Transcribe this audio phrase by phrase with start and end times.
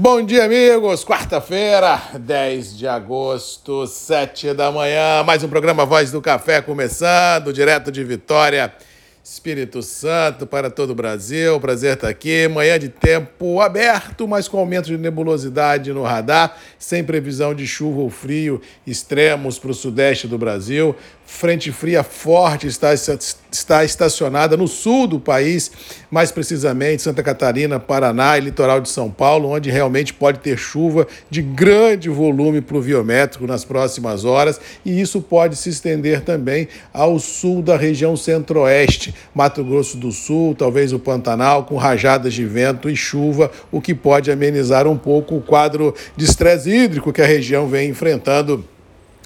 [0.00, 1.04] Bom dia, amigos.
[1.04, 5.24] Quarta-feira, 10 de agosto, 7 da manhã.
[5.24, 8.72] Mais um programa Voz do Café começando, direto de Vitória.
[9.24, 11.58] Espírito Santo para todo o Brasil.
[11.58, 12.46] Prazer estar aqui.
[12.46, 18.00] Manhã de tempo aberto, mas com aumento de nebulosidade no radar, sem previsão de chuva
[18.00, 20.94] ou frio extremos para o sudeste do Brasil.
[21.30, 25.70] Frente fria forte está, está estacionada no sul do país,
[26.10, 31.06] mais precisamente Santa Catarina, Paraná e litoral de São Paulo, onde realmente pode ter chuva
[31.30, 37.62] de grande volume pluviométrico nas próximas horas, e isso pode se estender também ao sul
[37.62, 42.96] da região centro-oeste, Mato Grosso do Sul, talvez o Pantanal, com rajadas de vento e
[42.96, 47.68] chuva, o que pode amenizar um pouco o quadro de estresse hídrico que a região
[47.68, 48.64] vem enfrentando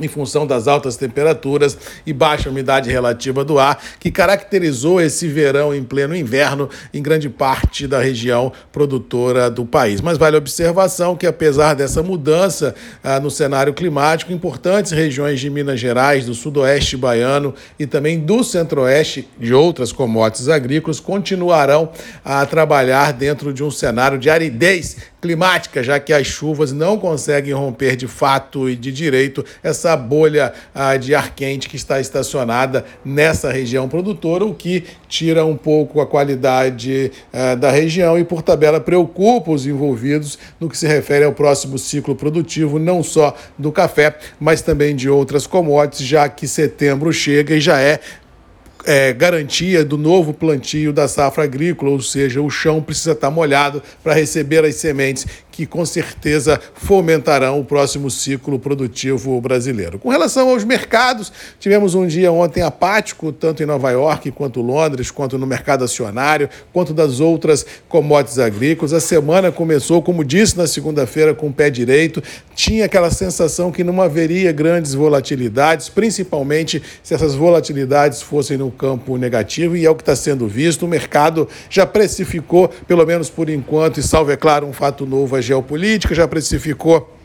[0.00, 1.76] em função das altas temperaturas
[2.06, 7.28] e baixa umidade relativa do ar, que caracterizou esse verão em pleno inverno em grande
[7.28, 10.00] parte da região produtora do país.
[10.00, 15.50] Mas vale a observação que, apesar dessa mudança ah, no cenário climático, importantes regiões de
[15.50, 21.90] Minas Gerais, do sudoeste baiano e também do centro-oeste de outras commodities agrícolas continuarão
[22.24, 27.52] a trabalhar dentro de um cenário de aridez climática, já que as chuvas não conseguem
[27.52, 32.84] romper de fato e de direito essa bolha ah, de ar quente que está estacionada
[33.04, 38.18] nessa região produtora, o que tira um pouco a qualidade ah, da região.
[38.18, 43.02] E, por tabela, preocupa os envolvidos no que se refere ao próximo ciclo produtivo, não
[43.02, 48.00] só do café, mas também de outras commodities, já que setembro chega e já é
[48.88, 53.82] é, garantia do novo plantio da safra agrícola, ou seja, o chão precisa estar molhado
[54.02, 55.26] para receber as sementes
[55.58, 59.98] que com certeza fomentarão o próximo ciclo produtivo brasileiro.
[59.98, 65.10] Com relação aos mercados, tivemos um dia ontem apático, tanto em Nova York quanto Londres,
[65.10, 68.92] quanto no mercado acionário, quanto das outras commodities agrícolas.
[68.92, 72.22] A semana começou, como disse na segunda-feira, com o pé direito.
[72.54, 79.16] Tinha aquela sensação que não haveria grandes volatilidades, principalmente se essas volatilidades fossem no campo
[79.16, 80.84] negativo, e é o que está sendo visto.
[80.84, 85.34] O mercado já precificou, pelo menos por enquanto, e salvo, é claro, um fato novo,
[85.34, 87.17] a geopolítica, já precificou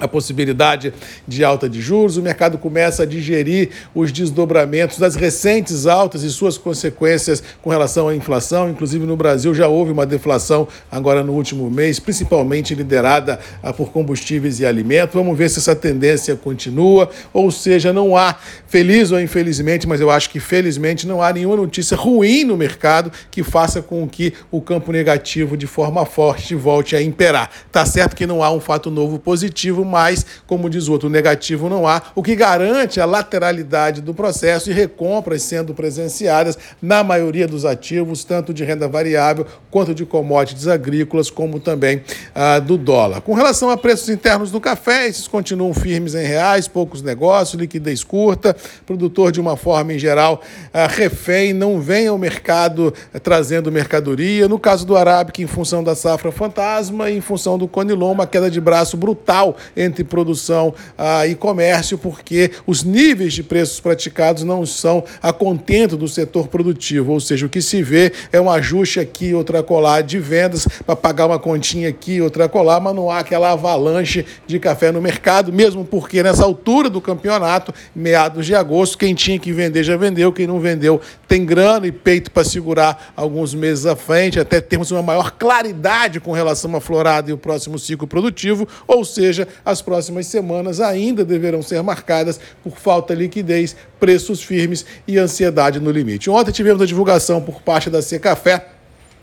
[0.00, 0.92] a possibilidade
[1.26, 6.30] de alta de juros, o mercado começa a digerir os desdobramentos das recentes altas e
[6.30, 8.68] suas consequências com relação à inflação.
[8.68, 13.92] Inclusive no Brasil já houve uma deflação agora no último mês, principalmente liderada ah, por
[13.92, 15.14] combustíveis e alimentos.
[15.14, 18.34] Vamos ver se essa tendência continua, ou seja, não há,
[18.66, 23.12] feliz ou infelizmente, mas eu acho que felizmente não há nenhuma notícia ruim no mercado
[23.30, 27.48] que faça com que o campo negativo de forma forte volte a imperar.
[27.70, 31.68] Tá certo que não há um fato novo positivo, mas, como diz o outro, negativo
[31.68, 37.46] não há, o que garante a lateralidade do processo e recompras sendo presenciadas na maioria
[37.46, 42.02] dos ativos, tanto de renda variável quanto de commodities agrícolas, como também
[42.34, 43.20] ah, do dólar.
[43.20, 48.04] Com relação a preços internos do café, esses continuam firmes em reais, poucos negócios, liquidez
[48.04, 48.56] curta,
[48.86, 50.40] produtor de uma forma em geral
[50.72, 54.48] ah, refém, não vem ao mercado ah, trazendo mercadoria.
[54.48, 58.50] No caso do Arábica, em função da safra fantasma, em função do Conilon, uma queda
[58.50, 64.64] de braço brutal entre produção ah, e comércio, porque os níveis de preços praticados não
[64.64, 69.00] são a contento do setor produtivo, ou seja, o que se vê é um ajuste
[69.00, 73.18] aqui, outra colar de vendas para pagar uma continha aqui, outra colar, mas não há
[73.20, 78.98] aquela avalanche de café no mercado, mesmo porque nessa altura do campeonato, meados de agosto,
[78.98, 83.12] quem tinha que vender já vendeu, quem não vendeu tem grana e peito para segurar
[83.16, 87.38] alguns meses à frente, até termos uma maior claridade com relação à florada e o
[87.38, 93.22] próximo ciclo produtivo, ou seja, as próximas semanas ainda deverão ser marcadas por falta de
[93.22, 96.30] liquidez, preços firmes e ansiedade no limite.
[96.30, 98.66] Ontem tivemos a divulgação por parte da Secafé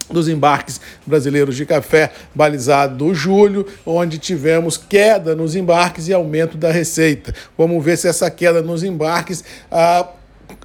[0.10, 6.72] dos embarques brasileiros de café balizado julho, onde tivemos queda nos embarques e aumento da
[6.72, 7.34] receita.
[7.58, 10.08] Vamos ver se essa queda nos embarques ah,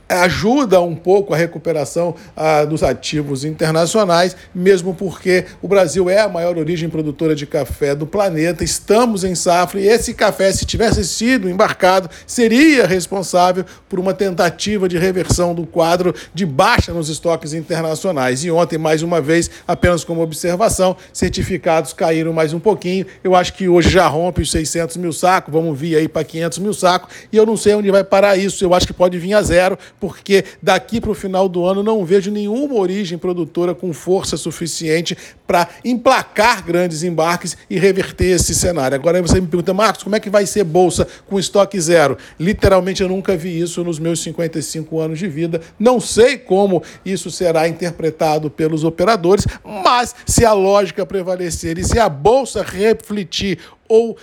[0.09, 6.29] ajuda um pouco a recuperação ah, dos ativos internacionais, mesmo porque o Brasil é a
[6.29, 11.05] maior origem produtora de café do planeta, estamos em safra e esse café, se tivesse
[11.05, 17.53] sido embarcado, seria responsável por uma tentativa de reversão do quadro de baixa nos estoques
[17.53, 18.45] internacionais.
[18.45, 23.07] E ontem, mais uma vez, apenas como observação, certificados caíram mais um pouquinho.
[23.25, 26.59] Eu acho que hoje já rompe os 600 mil sacos, vamos vir aí para 500
[26.59, 29.35] mil sacos, e eu não sei onde vai parar isso, eu acho que pode vir
[29.35, 33.93] a zero porque daqui para o final do ano não vejo nenhuma origem produtora com
[33.93, 38.95] força suficiente para emplacar grandes embarques e reverter esse cenário.
[38.95, 42.19] Agora você me pergunta, Marcos, como é que vai ser bolsa com estoque zero?
[42.39, 45.61] Literalmente eu nunca vi isso nos meus 55 anos de vida.
[45.79, 51.99] Não sei como isso será interpretado pelos operadores, mas se a lógica prevalecer e se
[51.99, 53.59] a bolsa refletir
[53.89, 54.17] ou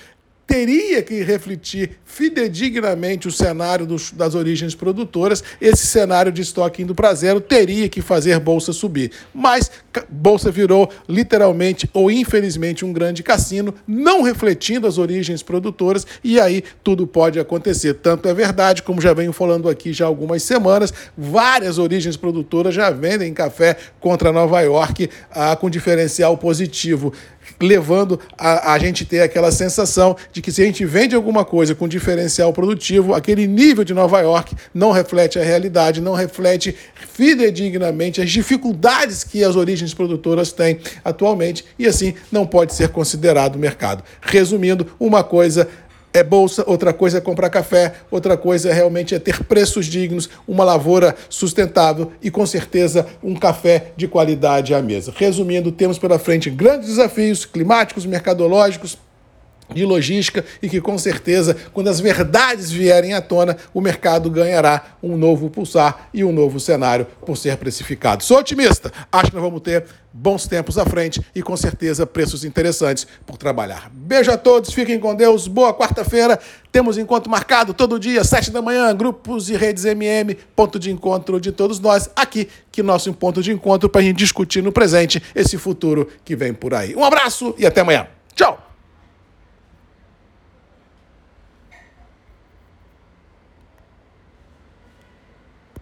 [0.53, 6.93] teria que refletir fidedignamente o cenário dos, das origens produtoras, esse cenário de estoque indo
[6.93, 9.09] para zero teria que fazer bolsa subir.
[9.33, 9.71] Mas
[10.07, 16.63] bolsa virou literalmente ou infelizmente um grande cassino, não refletindo as origens produtoras, e aí
[16.83, 17.95] tudo pode acontecer.
[17.95, 22.75] Tanto é verdade, como já venho falando aqui já há algumas semanas, várias origens produtoras
[22.75, 27.11] já vendem café contra Nova York ah, com diferencial positivo
[27.59, 31.75] levando a, a gente ter aquela sensação de que se a gente vende alguma coisa
[31.75, 36.75] com diferencial produtivo, aquele nível de Nova York não reflete a realidade, não reflete
[37.13, 43.57] fidedignamente as dificuldades que as origens produtoras têm atualmente e assim não pode ser considerado
[43.57, 44.03] mercado.
[44.21, 45.67] Resumindo, uma coisa
[46.13, 50.29] é bolsa, outra coisa é comprar café, outra coisa é realmente é ter preços dignos,
[50.47, 55.11] uma lavoura sustentável e com certeza um café de qualidade à mesa.
[55.15, 58.97] Resumindo, temos pela frente grandes desafios climáticos, mercadológicos,
[59.73, 64.97] de logística e que com certeza, quando as verdades vierem à tona, o mercado ganhará
[65.01, 68.23] um novo pulsar e um novo cenário por ser precificado.
[68.23, 72.45] Sou otimista, acho que nós vamos ter bons tempos à frente e com certeza preços
[72.45, 73.89] interessantes por trabalhar.
[73.91, 76.39] Beijo a todos, fiquem com Deus, boa quarta-feira.
[76.71, 81.41] Temos encontro marcado todo dia, sete da manhã, grupos e redes MM, ponto de encontro
[81.41, 85.21] de todos nós, aqui que nosso ponto de encontro para a gente discutir no presente
[85.35, 86.95] esse futuro que vem por aí.
[86.95, 88.07] Um abraço e até amanhã.